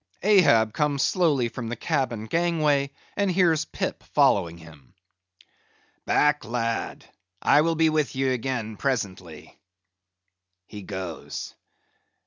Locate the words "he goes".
10.65-11.53